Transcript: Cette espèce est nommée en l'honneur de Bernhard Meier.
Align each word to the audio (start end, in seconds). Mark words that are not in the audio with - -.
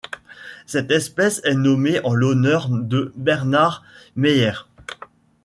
Cette 0.65 0.89
espèce 0.89 1.41
est 1.43 1.53
nommée 1.53 2.03
en 2.03 2.15
l'honneur 2.15 2.69
de 2.69 3.13
Bernhard 3.17 3.83
Meier. 4.15 4.53